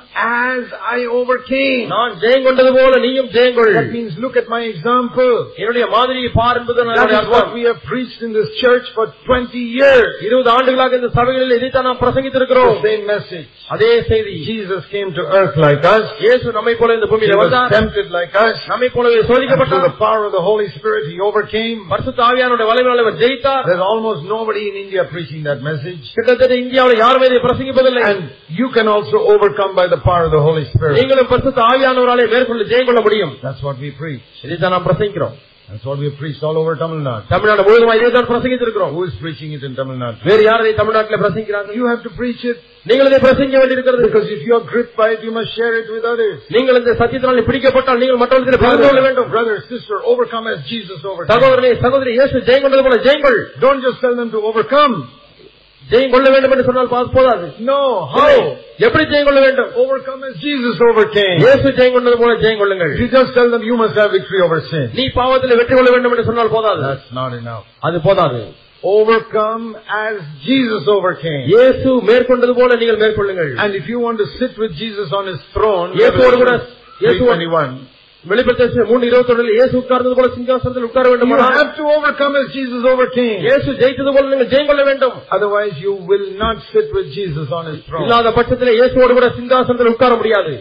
as 0.45 0.62
I 0.95 1.00
overcame. 1.19 1.83
நான் 1.93 2.14
ஜெயம் 2.23 2.47
கொண்டது 2.49 2.71
போல 2.79 2.93
நீயும் 3.05 3.29
ஜெயங்கொள் 3.37 3.73
That 3.79 3.93
means 3.99 4.12
look 4.25 4.37
at 4.43 4.49
my 4.49 4.62
example. 4.73 5.33
என்னுடைய 5.61 5.87
மாதிரியை 5.97 6.31
பார் 6.41 6.59
என்பது 6.62 6.81
That 6.81 6.93
என்னுடைய 6.95 7.21
is 7.21 7.29
what 7.29 7.41
அர்த்தம் 7.41 7.55
we 7.59 7.64
have 7.71 7.81
preached 7.93 8.21
in 8.26 8.33
this 8.38 8.50
church 8.64 8.88
for 8.97 9.07
20 9.29 9.62
years. 9.79 10.11
இருபது 10.29 10.50
ஆண்டுகளாக 10.67 10.97
இந்த 10.99 11.09
சபைகளில் 11.17 11.55
இதைத்தான் 11.59 11.87
நாம் 11.88 12.00
பிரசங்கித்திருக்கிறோம் 12.02 12.73
The 12.75 12.85
same 12.88 13.05
message. 13.07 13.49
அதே 13.75 13.91
செய்தி 14.11 14.35
Jesus 14.49 14.83
came 14.95 15.09
to 15.19 15.25
earth 15.38 15.57
like 15.64 15.85
us. 15.93 16.05
இயேசு 16.25 16.47
நம்மை 16.59 16.75
போல 16.81 16.95
இந்த 16.99 17.07
He 17.07 17.12
பூமியில 17.12 17.35
was 17.35 17.47
வந்தார் 17.47 17.73
tempted 17.76 18.09
like 18.19 18.35
us. 18.45 18.57
நம்மை 18.73 18.88
போலவே 18.97 19.14
And 19.14 19.23
through 19.23 19.33
சோதிக்கப்பட்டார் 19.33 19.85
the 19.88 19.97
power 20.02 20.23
of 20.29 20.33
the 20.38 20.45
Holy 20.49 20.69
Spirit, 20.76 21.05
he 21.12 21.17
overcame. 21.29 21.79
பரிசுத்த 21.95 22.23
ஆவியானுடைய 22.29 22.69
வலிமையால் 22.71 23.02
அவர் 23.05 23.19
ஜெயித்தார் 23.23 23.64
There's 23.71 23.85
almost 23.91 24.23
nobody 24.35 24.64
in 24.71 24.76
India 24.85 25.05
preaching 25.14 25.43
that 25.50 25.61
message. 25.71 26.02
கிட்டத்தட்ட 26.19 26.55
இந்தியாவில் 26.64 27.02
யாருமே 27.05 27.29
இதை 27.31 27.41
பிரசங்கிப்பதில்லை 27.47 28.05
And 28.11 28.23
you 28.61 28.69
can 28.71 28.88
also 28.88 29.19
overcome 29.35 29.73
by 29.75 29.87
the 29.95 30.00
power 30.09 30.25
of 30.29 30.35
the 30.38 30.45
Holy 30.49 30.67
Spirit. 30.73 30.97
நீங்களும் 31.00 31.31
பரிசுத்த 31.33 31.61
ஆவியானவராலே 31.71 32.26
மேற்கொண்டு 32.35 32.67
ஜெயம் 32.73 32.88
கொள்ள 32.91 33.02
முடியும் 33.09 33.35
That's 33.47 33.64
what 33.69 33.79
we 33.79 33.93
preach. 34.02 34.26
இதைத்தான் 34.47 34.75
நாம் 34.76 34.87
பிரசங்கிக்கிறோம் 34.88 35.37
That's 35.69 35.87
what 35.88 35.99
we 36.00 36.07
have 36.07 36.17
preached 36.19 36.43
all 36.43 36.57
over 36.61 36.73
Tamil 36.76 36.99
Nadu. 37.00 37.23
Tamil Nadu 37.29 37.62
முழுவதுமா 37.67 37.93
இதை 37.99 38.09
தான் 38.17 38.26
பிரசங்கித்திருக்கிறோம் 38.31 38.91
Who 38.97 39.02
is 39.09 39.14
preaching 39.23 39.50
it 39.57 39.62
in 39.62 39.75
Tamil 39.79 39.97
Nadu? 40.02 40.19
வேறு 40.29 40.43
யார் 40.49 40.62
இதை 40.64 40.75
தமிழ்நாட்டில் 40.81 41.21
பிரசங்கிக்கிறார்கள் 41.23 41.76
You 41.79 41.87
have 41.93 42.02
to 42.07 42.12
preach 42.19 42.43
it 42.50 42.59
நீங்கள் 42.91 43.09
இதை 43.11 43.21
பிரசங்கிக்க 43.25 43.59
வேண்டியிருக்கிறது 43.62 44.02
because 44.09 44.26
if 44.37 44.41
you 44.47 44.55
are 44.59 44.64
gripped 44.73 44.95
by 45.00 45.09
it, 45.14 45.21
you 45.26 45.33
must 45.38 45.50
share 45.59 45.75
it 45.81 45.88
with 45.95 46.05
others. 46.12 46.37
நீங்கள் 46.57 46.79
இந்த 46.81 46.95
சத்தியத்தினால் 47.00 47.47
பிடிக்கப்பட்டால் 47.50 48.00
நீங்கள் 48.02 48.21
மற்றவர்களுக்கு 48.23 48.64
பகிர்ந்து 48.64 48.88
கொள்ள 48.88 49.02
வேண்டும் 49.07 49.31
brother, 49.35 49.57
sister, 49.73 49.99
overcome 50.12 50.47
as 50.55 50.61
Jesus 50.73 51.00
overcame. 51.11 51.31
சகோதரனே 51.35 51.73
சகோதரி 51.87 52.12
இயேசு 52.19 52.45
ஜெயம் 52.50 52.64
கொண்டது 52.67 52.85
போல 52.88 52.99
ஜெயங்கள் 53.07 53.38
Don't 53.67 53.83
just 53.88 54.00
tell 54.07 54.17
them 54.21 54.31
to 54.37 54.41
overcome. 54.50 54.97
ஜெயம் 55.87 56.12
கொள்ள 56.14 56.26
வேண்டும் 56.33 56.52
என்று 56.55 56.67
சொன்னால் 56.67 56.91
பா- 56.93 57.09
போதாது 57.14 57.47
No, 57.71 57.79
இல்லை. 58.11 58.12
how? 58.17 58.35
எப்படி 58.87 59.05
ஜெயம் 59.12 59.26
கொள்ள 59.29 59.41
வேண்டும் 59.47 59.71
Overcome 59.85 60.21
as 60.29 60.35
Jesus 60.45 60.76
overcame. 60.88 61.37
இயேசு 61.45 61.69
ஜெயம் 61.79 61.95
கொண்டது 61.97 62.17
போல 62.23 62.33
ஜெயம் 62.45 62.61
கொள்ளுங்கள் 62.62 62.93
If 62.97 63.00
you 63.05 63.11
just 63.17 63.33
tell 63.38 63.50
them 63.55 63.62
you 63.71 63.76
must 63.83 63.97
have 64.00 64.11
victory 64.19 64.41
over 64.47 64.59
sin, 64.71 64.87
நீ 64.99 65.07
பாவத்தில் 65.19 65.57
வெற்றி 65.61 65.75
கொள்ள 65.79 65.91
வேண்டும் 65.95 66.14
என்று 66.17 66.29
சொன்னால் 66.31 66.55
போதாது 66.57 66.83
that's 66.88 67.09
not 67.21 67.33
enough. 67.43 67.64
அது 67.88 67.99
போதாது 68.09 68.43
Overcome 68.93 69.64
as 70.05 70.14
Jesus 70.47 70.85
overcame. 70.88 71.43
இயேசு 71.52 71.91
மேற்கொண்டது 72.11 72.55
போல 72.61 72.76
நீங்கள் 72.81 73.00
மேற்கொள்ளுங்கள் 73.02 73.50
And 73.64 73.73
if 73.81 73.87
you 73.93 73.99
want 74.07 74.19
to 74.19 74.29
sit 74.41 74.55
with 74.62 74.73
Jesus 74.83 75.11
on 75.19 75.26
his 75.33 75.41
throne, 75.55 75.91
இயேசுவோடு 76.00 76.38
கூட 76.43 76.55
Revelation 77.02 77.73
இயேசுவோடு 78.25 78.25
3:21, 78.25 78.31
வெளிப்படுத்த 78.31 78.85
மூணு 78.91 79.05
இருபத்தொன்னில் 79.09 79.55
இயேசு 79.59 79.75
உட்கார்ந்தது 79.81 80.14
போல 80.19 80.29
சிங்காசனத்தில் 80.35 80.87
உட்கார 80.88 81.05
You 81.07 81.12
வேண்டும் 81.12 81.31
have 81.61 81.73
to 81.79 81.85
overcome 81.97 82.35
as 82.41 82.47
Jesus 82.57 82.83
overcame. 82.93 83.38
இயேசு 83.47 83.69
ஜெயித்தது 83.81 84.11
போல 84.17 84.25
நீங்கள் 84.33 84.50
ஜெயம் 84.52 84.69
கொள்ள 84.71 84.83
வேண்டும் 84.91 85.17
Otherwise 85.37 85.75
you 85.87 85.95
will 86.11 86.29
not 86.45 86.57
sit 86.73 86.88
with 86.97 87.09
Jesus 87.19 87.49
on 87.59 87.64
his 87.73 87.81
throne. 87.88 88.05
இல்லாத 88.07 88.33
பட்சத்தில் 88.38 88.73
இயேசுவோடு 88.79 89.17
கூட 89.19 89.29
சிங்காசனத்தில் 89.38 89.93
உட்கார 89.95 90.12
முடியாது 90.21 90.55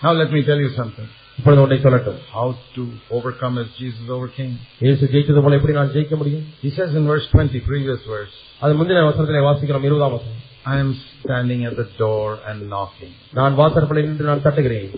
Now 0.00 0.12
let 0.22 0.30
me 0.36 0.42
tell 0.48 0.62
you 0.64 0.70
something. 0.80 1.06
இப்பொழுது 1.38 1.62
ஒன்றை 1.64 1.78
சொல்லட்டும் 1.84 2.18
How 2.34 2.48
to 2.76 2.82
overcome 3.18 3.54
as 3.62 3.68
Jesus 3.82 4.06
overcame. 4.16 4.54
இயேசு 4.86 5.04
ஜெயித்தது 5.14 5.42
போல 5.46 5.56
எப்படி 5.60 5.76
நான் 5.78 5.92
ஜெயிக்க 5.96 6.16
முடியும் 6.22 6.44
He 6.64 6.72
says 6.78 6.90
in 7.00 7.06
verse 7.12 7.28
20, 7.32 7.62
previous 7.70 8.02
verse, 8.14 8.34
அது 8.64 8.74
முந்தின 8.80 9.04
வசனத்திலே 9.10 9.44
வாசிக்கிறோம் 9.48 9.86
இருபதாம் 9.90 10.16
வசனம் 10.16 10.42
I 10.74 10.78
am 10.82 10.90
standing 11.14 11.62
at 11.70 11.76
the 11.82 11.88
door 12.02 12.28
and 12.50 12.58
knocking. 12.74 13.12
நான் 13.40 13.56
வாசற்படியில் 13.62 14.10
நின்று 14.10 14.30
நான் 14.32 14.44
தட்டுகிறேன் 14.48 14.90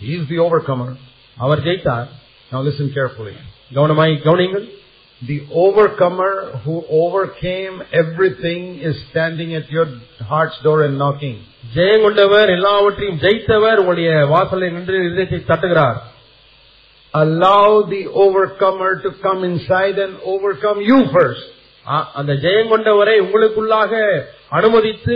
He 0.00 0.12
is 0.18 0.28
the 0.28 0.38
overcomer. 0.38 0.90
Our 1.38 1.60
ஜெயித்தார் 1.60 2.08
Now 2.52 2.60
listen 2.60 2.88
carefully. 2.92 3.34
கவனமாய் 3.74 4.14
கவனியுங்கள் 4.24 4.68
The 5.22 5.38
overcomer 5.64 6.32
who 6.64 6.74
overcame 7.02 7.74
everything 7.92 8.62
is 8.80 8.94
standing 9.10 9.54
at 9.54 9.70
your 9.70 9.86
heart's 10.30 10.58
door 10.62 10.78
and 10.82 10.96
knocking. 10.96 11.36
ஜெயம் 11.74 12.02
கொண்டவர் 12.02 12.50
எல்லாவற்றையும் 12.50 13.20
ஜெயித்தவர் 13.20 13.78
உங்களுடைய 13.78 14.26
வாசலில் 14.26 14.72
நின்று 14.72 14.96
இதயத்தை 15.10 15.40
தட்டுகிறார் 15.50 16.00
Allow 17.14 17.64
the 17.88 18.06
overcomer 18.24 18.90
to 19.02 19.10
come 19.22 19.44
inside 19.44 19.98
and 19.98 20.12
overcome 20.24 20.80
you 20.90 20.98
first. 21.16 21.44
ஆ- 21.86 22.08
அந்த 22.14 22.32
ஜெயம் 22.44 22.70
கொண்டவரை 22.72 23.14
உங்களுக்குள்ளாக 23.20 23.92
அனுமதித்து 24.51 25.15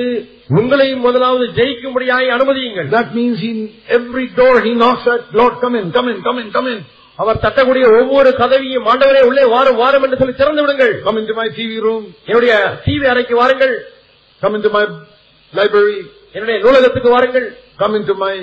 உங்களையும் 0.59 1.03
முதலாவது 1.07 1.45
ஜெயிக்கும்படியாய் 1.57 2.27
அனுமதியுங்கள். 2.37 2.87
That 2.95 3.11
means 3.17 3.43
in 3.49 3.61
every 3.97 4.25
door 4.39 4.59
he 4.65 4.73
knocks 4.85 5.07
at 5.13 5.27
lord 5.39 5.59
come 5.63 5.75
in 5.81 5.91
come 5.97 6.09
in 6.13 6.21
come 6.25 6.39
in 6.43 6.51
come 6.55 6.67
in 6.71 6.81
அவர் 7.19 7.41
தட்டக்கூடிய 7.43 7.85
ஒவ்வொரு 7.99 8.29
கதவியும் 8.41 8.87
ஆண்டவரே 8.91 9.21
உள்ளே 9.29 9.43
வாரம் 9.53 9.79
வாரம் 9.81 10.03
என்று 10.05 10.19
சொல்லி 10.21 10.35
திறந்து 10.41 10.61
விடுங்கள். 10.63 10.93
Come 11.05 11.17
in 11.21 11.35
my 11.39 11.47
TV 11.57 11.77
room 11.85 12.05
என்னுடைய 12.29 12.53
டிவி 12.85 13.07
அறைக்கு 13.13 13.35
வாருங்கள். 13.41 13.75
கம் 14.41 14.55
இன் 14.57 14.67
மை 14.75 14.83
லைப்ரரி 15.53 15.97
என்னுடைய 16.35 16.57
நூலகத்துக்கு 16.65 17.09
வாருங்கள். 17.15 17.47
Come 17.81 17.95
in 17.99 18.07
my 18.23 18.35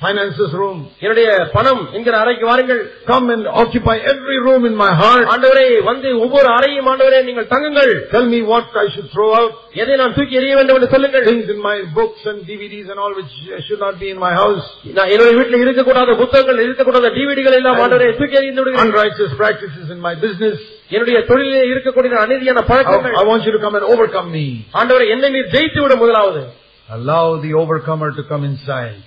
finances 0.00 0.50
room. 0.60 0.76
என்னுடைய 1.02 1.26
பணம் 1.54 1.80
என்கிற 1.96 2.14
அறைக்கு 2.20 2.44
வாருங்கள் 2.50 2.78
Come 3.10 3.26
and 3.34 3.42
occupy 3.62 3.96
every 4.12 4.38
room 4.46 4.62
in 4.68 4.74
my 4.82 4.92
heart. 5.00 5.24
ஆண்டவரே 5.32 5.64
வந்து 5.88 6.08
ஒவ்வொரு 6.24 6.48
அறையும் 6.56 6.88
ஆண்டவரே 6.92 7.18
நீங்கள் 7.26 7.48
தங்குங்கள் 7.52 7.92
Tell 8.14 8.26
me 8.34 8.40
what 8.52 8.68
I 8.82 8.88
should 8.94 9.08
throw 9.14 9.28
out. 9.40 9.52
எதை 9.82 9.96
நான் 10.02 10.14
தூக்கி 10.18 10.38
எறிய 10.40 10.54
வேண்டும் 10.58 10.78
என்று 10.78 10.90
சொல்லுங்கள் 10.94 11.26
Things 11.30 11.50
in 11.54 11.60
my 11.68 11.76
books 11.98 12.22
and 12.30 12.38
DVDs 12.50 12.88
and 12.92 13.00
all 13.04 13.12
which 13.18 13.34
should 13.66 13.82
not 13.86 13.98
be 14.04 14.08
in 14.14 14.20
my 14.26 14.32
house. 14.42 14.64
நான் 14.98 15.12
என்னுடைய 15.14 15.34
வீட்டில் 15.40 15.64
இருக்கக்கூடாத 15.66 16.14
புத்தகங்கள் 16.22 16.62
இருக்கக்கூடாத 16.66 17.10
டிவிடிகள் 17.18 17.58
எல்லாம் 17.60 17.80
ஆண்டவரே 17.84 18.08
தூக்கி 18.22 18.40
எறிந்து 18.42 18.62
விடுகிறேன் 18.62 18.86
Unrighteous 18.86 19.34
practices 19.42 19.86
in 19.96 20.00
my 20.08 20.14
business. 20.24 20.56
என்னுடைய 20.94 21.20
தொழிலே 21.30 21.62
இருக்கக்கூடிய 21.72 22.22
அநீதியான 22.24 22.62
I, 22.64 22.70
பழக்கங்கள் 22.72 23.18
I 23.22 23.26
want 23.32 23.44
you 23.48 23.54
to 23.58 23.62
come 23.66 23.76
and 23.80 23.86
overcome 23.92 24.30
me. 24.38 24.46
ஆண்டவரை 24.80 25.08
என்னை 25.16 25.30
நீர் 25.36 25.52
ஜெயித்து 25.56 25.82
விட 25.84 25.96
முதலாவது 26.04 26.42
Allow 26.88 27.24
the 27.46 27.54
overcomer 27.62 28.10
to 28.18 28.24
come 28.32 28.44
inside. 28.52 28.98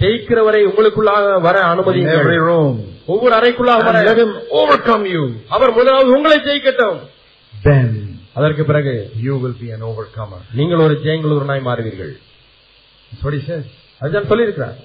ஜெயிக்கிறவரை 0.00 0.60
உங்களுக்குள்ளாக 0.70 1.26
வர 1.46 1.56
அனுமதி 1.72 2.00
ஒவ்வொரு 3.12 3.34
அறைக்குள்ளாக 3.38 4.26
ஓவர்கம் 4.60 5.06
யூ 5.14 5.22
அவர் 5.54 5.72
முதலாவது 5.78 6.10
உங்களை 6.16 6.36
ஜெயிக்கட்டும். 6.48 6.98
தென் 7.52 7.96
அதற்கு 8.38 8.62
பிறகு 8.68 8.94
you 9.24 9.34
will 9.42 9.58
be 9.62 9.68
an 9.74 9.84
overcomer 10.16 10.44
நீங்கள் 10.58 10.84
ஒரு 10.84 10.94
ஜெயங்களூரனாய் 11.06 11.66
மாறுவீர்கள். 11.68 12.12
சாரி 13.22 13.40
சார் 13.48 13.64
அதுதான் 14.02 14.28
சொல்லியிருக்கிறார். 14.30 14.78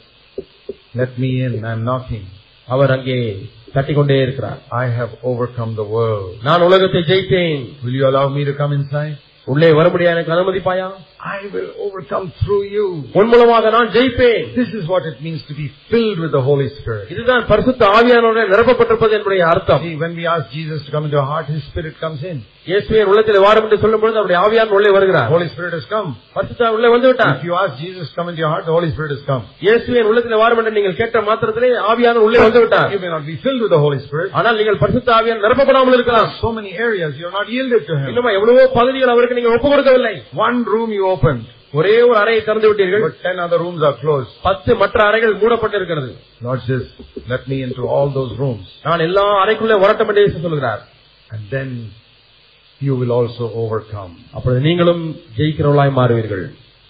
Let 0.99 1.15
me 1.23 1.29
in 1.45 1.59
I 1.69 1.71
am 1.77 1.85
knocking 1.91 2.27
அவர் 2.75 2.93
அங்கே 2.95 3.17
தட்டிக்கொண்டே 3.75 4.17
இருக்கிறார். 4.25 4.59
I 4.83 4.85
have 4.97 5.13
overcome 5.59 5.73
the 5.79 5.85
world 5.93 6.43
நான் 6.47 6.65
உலகத்தை 6.67 7.01
ஜெயித்தேன். 7.11 7.63
Will 7.83 7.97
you 7.99 8.05
allow 8.11 8.35
me 8.37 8.43
to 8.49 8.55
come 8.61 8.75
inside 8.79 9.17
உள்ளே 9.53 9.69
வரும்படியா 9.79 10.13
எனக்கு 10.15 10.33
அனுமதிப்பாயா? 10.35 10.87
I 11.32 11.40
will 11.54 11.70
overcome 11.84 12.26
through 12.40 12.62
you. 12.76 12.86
உன் 13.20 13.30
மூலமாக 13.32 13.70
நான் 13.76 13.90
ஜெயிப்பேன் 13.96 14.46
This 14.54 14.72
is 14.78 14.84
what 14.92 15.04
it 15.06 15.18
means 15.26 15.42
to 15.50 15.54
be 15.54 15.68
filled 15.90 16.18
with 16.18 16.32
the 16.32 16.44
Holy 16.48 16.68
Spirit. 16.78 17.04
இதுதான் 17.14 17.44
பரிசுத்த 17.52 17.82
ஆவியானவருடைய 17.98 18.46
நிரப்பப்பட்டிருப்பது 18.54 19.14
என்னுடைய 19.18 19.42
அர்த்தம் 19.52 19.82
See, 19.84 19.94
when 19.96 20.14
we 20.20 20.26
ask 20.34 20.46
Jesus 20.58 20.80
to 20.86 20.92
come 20.96 21.06
into 21.08 21.20
our 21.22 21.30
heart, 21.32 21.46
His 21.56 21.62
Spirit 21.70 21.94
comes 22.04 22.22
in. 22.32 22.38
இயேசுவின் 22.70 23.08
உள்ளத்தில் 23.10 23.44
வாரும் 23.44 23.64
என்று 23.66 23.78
சொல்லும் 23.84 24.02
பொழுது 24.02 24.18
அவருடைய 24.18 24.38
ஆவியான் 24.44 24.74
உள்ளே 24.76 24.90
வருகிறார் 24.96 25.28
The 25.28 25.34
Holy 25.36 25.48
Spirit 25.54 25.72
has 25.78 25.86
come. 25.94 26.08
பரிசுத்த 26.36 26.68
உள்ளே 26.76 26.88
வந்து 26.94 27.08
விட்டார் 27.10 27.32
If 27.38 27.44
you 27.48 27.54
ask 27.62 27.72
Jesus 27.84 28.04
to 28.10 28.16
come 28.18 28.28
into 28.30 28.42
your 28.44 28.50
heart, 28.52 28.64
the 28.68 28.74
Holy 28.76 28.90
Spirit 28.92 29.12
has 29.16 29.24
come. 29.30 29.42
இயேசுவின் 29.66 30.08
உள்ளத்தில் 30.10 30.38
வாரும் 30.42 30.60
என்று 30.62 30.74
நீங்கள் 30.76 30.96
கேட்ட 31.00 31.22
மாத்திரத்திலே 31.28 31.70
ஆவியான 31.92 32.22
உள்ளே 32.26 32.40
வந்து 32.46 32.62
விட்டார் 32.64 32.90
You 32.94 33.00
may 33.06 33.12
not 33.16 33.24
be 33.30 33.36
filled 33.46 33.62
with 33.64 33.72
the 33.76 33.82
Holy 33.86 34.00
Spirit. 34.06 34.30
ஆனால் 34.40 34.58
நீங்கள் 34.60 34.80
பரிசுத்த 34.84 35.10
ஆவியான் 35.18 35.42
நிரப்பப்படாமல் 35.46 35.96
இருக்கலாம் 35.98 36.28
So 36.44 36.50
many 36.58 36.72
areas 36.86 37.10
you 37.20 37.26
are 37.30 37.36
not 37.40 37.48
yielded 37.56 37.82
to 37.90 37.96
Him. 38.00 38.06
இன்னும் 38.12 38.30
எவ்வளவோ 38.38 38.66
பகுதிகள் 38.78 39.14
அவருக்கு 39.14 39.38
நீங்க 39.40 39.52
ஒப்பு 39.56 39.68
கொடுக்கவில்லை 39.74 40.14
One 40.46 40.60
room 40.72 40.90
you 40.98 41.04
opened, 41.12 41.44
ஒரே 41.74 41.94
ஒரு 42.06 42.16
அறையை 42.22 42.40
திறந்து 42.48 42.68
விட்டீர்கள் 42.70 43.02
but 43.06 43.16
ten 43.28 43.36
other 43.44 43.58
rooms 43.64 43.82
are 43.88 43.96
closed. 44.02 44.32
பத்து 44.48 44.70
மற்ற 44.82 44.98
அறைகள் 45.10 45.34
மூடப்பட்டிருக்கிறது 45.42 46.10
Lord 46.40 46.60
says, 46.68 46.84
let 47.32 47.42
me 47.50 47.58
into 47.66 47.82
all 47.94 48.08
those 48.18 48.32
rooms. 48.42 48.66
நான் 48.88 49.04
எல்லா 49.08 49.26
அறைக்குள்ளே 49.44 49.78
வரட்டும் 49.84 50.10
என்று 50.12 50.24
இயேசு 50.24 50.44
சொல்கிறார் 50.48 50.82
And 51.30 51.42
then 51.56 51.68
you 52.80 52.94
will 53.00 53.12
also 53.18 53.44
overcome. 53.62 54.12
அப்பொழுது 54.36 54.60
நீங்களும் 54.68 55.04
ஜெயிக்கிறவர்களாய் 55.38 55.96
மாறுவீர்கள் 56.00 56.44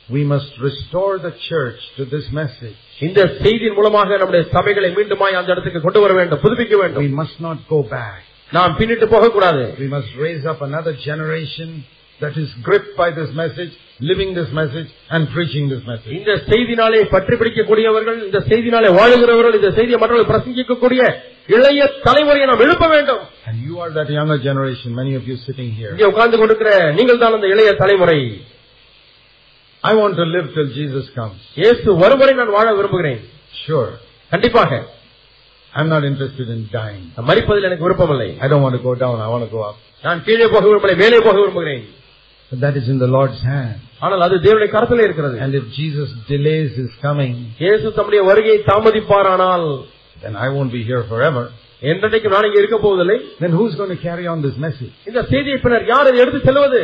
We 0.09 0.23
must 0.33 0.53
restore 0.69 1.15
the 1.27 1.33
church 1.51 1.81
to 1.99 2.03
this 2.15 2.27
message. 2.41 2.79
இந்த 3.09 3.21
செய்தியின் 3.45 3.77
மூலமாக 3.79 4.17
நம்முடைய 4.21 4.43
சபைகளை 4.57 4.91
மீண்டுமாய் 4.99 5.39
அந்த 5.41 5.51
இடத்துக்கு 5.55 5.81
கொண்டு 5.87 6.01
வர 6.05 6.13
வேண்டும் 6.19 6.43
புதுப்பிக்க 6.45 6.75
We 6.77 6.83
வேண்டும் 6.83 7.17
must 7.23 7.39
not 7.49 7.59
go 7.75 7.81
back. 7.97 8.21
நாம் 8.51 8.73
பின்னிட்டு 8.79 9.07
போகக்கூடாது 9.15 9.63
We 9.83 9.89
must 9.97 10.11
raise 10.27 10.45
up 10.53 10.61
another 10.69 10.95
generation 11.09 11.69
that 12.21 12.37
is 12.37 12.51
gripped 12.63 12.93
by 12.97 13.09
this 13.11 13.31
message, 13.35 13.73
living 14.03 14.31
this 14.33 14.51
message, 14.53 14.89
and 15.11 15.23
preaching 15.35 15.65
this 15.73 15.83
message. 15.85 16.13
இந்த 16.19 16.33
செய்தினாலே 16.51 17.01
பற்றி 17.15 17.35
பிடிக்கக்கூடியவர்கள் 17.41 18.19
இந்த 18.27 18.41
செய்தினாலே 18.51 18.91
வாழுகிறவர்கள் 18.99 19.57
இந்த 19.59 19.71
செய்தியை 19.79 19.99
மற்றவர்கள் 20.03 20.31
பிரசங்கிக்கக்கூடிய 20.31 21.03
இளைய 21.49 21.81
தலைமுறையை 22.07 22.47
நாம் 22.51 22.65
எழுப்ப 22.67 22.87
வேண்டும் 22.95 23.23
And 23.49 23.57
you 23.67 23.77
are 23.83 23.91
that 23.99 24.11
younger 24.19 24.39
generation, 24.41 24.89
many 25.01 25.15
of 25.21 25.25
you 25.31 25.37
sitting 25.47 25.71
here. 25.79 25.93
இங்கே 25.95 26.09
உட்கார்ந்து 26.13 26.39
கொண்டிருக்கிற 26.41 26.71
நீங்கள் 26.99 27.23
தான் 27.23 27.37
அந்த 27.39 27.49
இளைய 27.55 27.71
தலைமுறை 27.83 28.19
I 29.85 29.95
want 29.95 30.15
to 30.17 30.25
live 30.27 30.47
till 30.57 30.69
Jesus 30.73 31.07
comes. 31.17 31.39
இயேசு 31.61 31.89
வருவரை 32.03 32.35
நான் 32.41 32.53
வாழ 32.57 32.67
விரும்புகிறேன் 32.79 33.23
Sure. 33.65 33.89
கண்டிப்பாக 34.33 34.71
I'm 35.73 35.89
not 35.89 36.05
interested 36.05 36.49
in 36.55 36.61
dying. 36.79 37.03
நான் 37.17 37.29
மறிப்பதில் 37.31 37.67
எனக்கு 37.69 37.87
விருப்பமில்லை 37.87 38.31
I 38.45 38.51
don't 38.53 38.65
want 38.67 38.77
to 38.79 38.83
go 38.83 38.95
down, 39.03 39.17
I 39.27 39.31
want 39.35 39.45
to 39.47 39.53
go 39.57 39.63
up. 39.71 39.77
நான் 40.05 40.23
கீழே 40.29 40.47
போக 40.55 40.65
விரும்பலை 40.71 40.95
மேலே 41.03 41.19
போக 41.27 41.37
விரும்புகிறேன் 41.43 41.83
But 42.52 42.60
that 42.62 42.76
is 42.78 42.88
in 42.88 42.98
the 42.98 43.10
Lord's 43.10 43.40
hand. 43.44 43.76
ஆனால் 44.02 44.24
அது 44.28 44.36
தேவனுடைய 44.46 44.70
கரத்திலே 44.76 45.06
இருக்கிறது 45.08 45.36
And 45.46 45.54
if 45.60 45.66
Jesus 45.80 46.10
delays 46.30 46.72
his 46.82 46.92
coming, 47.06 47.34
இயேசு 47.64 47.94
தம்முடைய 47.98 48.22
வருகையை 48.30 48.60
தாமதிப்பாரானால் 48.72 49.68
then 50.24 50.36
I 50.46 50.50
won't 50.56 50.72
be 50.78 50.84
here 50.90 51.04
forever. 51.14 51.44
என்றைக்கும் 51.82 52.34
நான் 52.36 52.48
இங்கே 52.50 52.62
இருக்க 52.64 52.78
போவதில்லை 52.86 53.18
Then 53.44 53.52
who's 53.58 53.74
going 53.80 53.94
to 53.96 54.02
carry 54.08 54.26
on 54.34 54.40
this 54.46 54.56
message? 54.66 54.94
இந்த 55.10 55.22
செய்தியை 55.34 55.58
பின்னர் 55.66 55.86
யார் 55.94 56.10
எடுத்து 56.24 56.40
செல்வது 56.50 56.82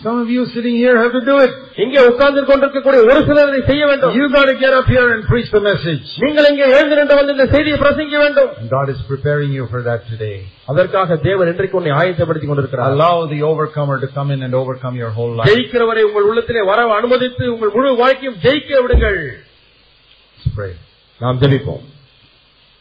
Some 0.00 0.18
of 0.20 0.28
you 0.34 0.42
sitting 0.52 0.76
here 0.82 0.92
have 1.00 1.12
to 1.12 1.20
do 1.22 1.34
it. 1.44 1.50
இங்கே 1.84 2.00
உட்கார்ந்து 2.10 2.42
கொண்டிருக்கக்கூடிய 2.50 3.00
ஒரு 3.06 3.22
சிலர் 3.26 3.50
இதை 3.50 3.58
செய்ய 3.70 3.82
வேண்டும் 3.90 4.12
You 4.18 4.26
got 4.36 4.46
to 4.50 4.54
get 4.62 4.72
up 4.78 4.86
here 4.94 5.06
and 5.14 5.22
preach 5.30 5.48
the 5.56 5.62
message. 5.66 6.04
நீங்கள் 6.22 6.46
இங்கே 6.50 6.66
எழுந்து 6.76 6.96
நின்று 6.98 7.18
வந்து 7.18 7.34
இந்த 7.36 7.46
செய்தியை 7.54 7.78
பிரசங்கிக்க 7.82 8.18
வேண்டும் 8.24 8.48
And 8.60 8.70
God 8.76 8.88
is 8.94 9.00
preparing 9.10 9.50
you 9.58 9.64
for 9.72 9.80
that 9.88 10.00
today. 10.12 10.36
அதற்காக 10.72 11.18
தேவன் 11.26 11.50
இன்றைக்கு 11.52 11.76
உன்னை 11.80 11.92
ஆயத்தப்படுத்திக் 11.98 12.52
கொண்டிருக்கிறார் 12.52 12.92
Allow 12.92 13.14
the 13.34 13.40
overcomer 13.50 13.98
to 14.04 14.08
come 14.16 14.30
in 14.36 14.42
and 14.46 14.54
overcome 14.62 14.96
your 15.02 15.12
whole 15.18 15.34
life. 15.40 15.50
ஜெயிக்கிறவரை 15.50 16.04
உங்கள் 16.08 16.28
உள்ளத்திலே 16.30 16.62
வர 16.70 16.86
அனுமதித்து 17.00 17.44
உங்கள் 17.54 17.74
முழு 17.76 17.92
வாழ்க்கையும் 18.02 18.38
ஜெயிக்க 18.46 18.80
விடுங்கள் 18.86 19.20
Let's 20.38 20.54
pray. 20.58 20.72
நாம் 21.20 21.40
ஜெபிப்போம் 21.44 21.84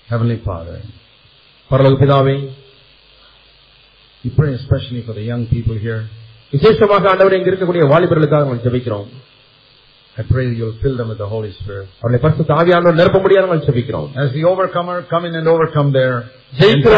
Heavenly 0.07 0.39
Father, 0.47 0.77
பரலோக 1.71 1.99
பிதாவே 2.03 2.37
we 4.23 4.31
pray 4.39 4.53
especially 4.53 5.01
for 5.01 5.13
the 5.13 5.25
young 5.31 5.45
people 5.47 5.75
here. 5.77 6.01
விசேஷமாக 6.54 7.10
ஆண்டவரை 7.12 7.36
இங்க 7.38 7.50
இருக்கக்கூடிய 7.52 7.84
வாலிபர்களுக்காக 7.92 8.44
நாங்கள் 8.46 8.66
ஜெபிக்கிறோம் 8.66 9.06
I 10.16 10.22
pray 10.24 10.42
that 10.44 10.56
you'll 10.58 10.76
fill 10.82 10.96
them 10.96 11.08
with 11.08 11.18
the 11.18 11.26
Holy 11.26 11.48
Spirit. 11.52 11.86
அவர்களை 12.00 12.18
பரிசுத்த 12.24 12.50
ஆவியானவர் 12.58 12.98
நிரப்ப 12.98 13.18
முடியாது 13.22 13.46
நாங்கள் 13.46 13.64
ஜெபிக்கிறோம் 13.68 14.08
As 14.22 14.28
the 14.36 14.44
overcomer, 14.50 14.96
come 15.12 15.24
in 15.28 15.34
and 15.34 15.48
overcome 15.54 15.88
their 15.96 16.12
ஜெயிக்கிற 16.60 16.92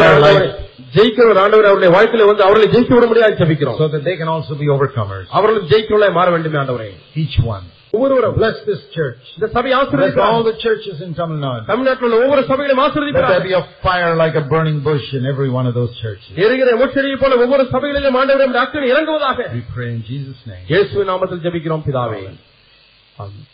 entire 0.96 1.38
ஆண்டவரை 1.44 1.68
அவருடைய 1.70 1.90
வாழ்க்கையில 1.94 2.26
வந்து 2.30 2.44
அவர்களை 2.46 2.66
ஜெயிக்க 2.74 2.92
விட 2.96 3.06
முடியாது 3.12 3.38
ஜெபிக்கிறோம் 3.40 3.78
so 3.78 3.88
that 3.94 4.04
they 4.08 4.16
can 4.20 4.30
also 4.34 4.54
be 4.62 4.68
overcomers. 4.74 5.24
அவர்களும் 5.38 5.68
ஜெயிக்கிறவர்களாய் 5.72 6.16
மாற 6.18 6.28
வேண்டுமே 6.36 6.58
ஆண்டவரே 6.62 6.90
Each 7.22 7.38
one. 7.54 7.64
ஒவ்வொருவரும் 7.95 8.35
Bless 8.37 8.57
this 8.67 8.81
church. 8.97 9.23
இந்த 9.37 9.47
சபை 9.55 9.69
Bless 9.69 9.77
all 9.77 9.81
ஆசீர்வதிக்கிறார் 9.81 10.45
the 10.49 10.55
churches 10.65 10.97
in 11.05 11.11
Tamil 11.13 11.39
Nadu. 11.45 11.63
தமிழ்நாட்டில் 11.71 12.07
உள்ள 12.07 12.17
ஒவ்வொரு 12.23 12.43
சபைகளையும் 12.51 12.77
Let 12.77 12.85
there 12.85 12.87
ஆசீர்வதிக்கிறார் 12.87 13.43
be 13.47 13.53
a 13.53 13.65
fire 13.85 14.11
like 14.15 14.35
a 14.35 14.45
burning 14.53 14.79
bush 14.81 15.07
in 15.19 15.25
every 15.33 15.49
one 15.59 15.67
of 15.67 15.75
those 15.79 15.93
churches. 16.03 16.31
எரிகிற 16.45 16.75
முச்செடியை 16.81 17.17
போல 17.23 17.39
ஒவ்வொரு 17.45 17.65
சபைகளிலும் 17.73 18.19
ஆண்டவரை 18.21 18.47
அக்கறை 18.63 18.87
இறங்குவதாக 18.93 19.39
We 19.57 19.63
pray 19.75 19.89
in 19.95 20.01
Jesus' 20.11 20.43
name. 20.51 20.63
இயேசுவின் 20.73 21.11
நாமத்தில் 21.13 21.43
ஜெபிக்கிறோம் 21.47 21.85
பிதாவே 21.87 22.21
ஆமென் 23.17 23.47